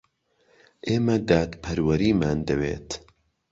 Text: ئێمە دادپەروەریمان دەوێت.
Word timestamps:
ئێمە 0.87 1.17
دادپەروەریمان 1.29 2.37
دەوێت. 2.47 2.89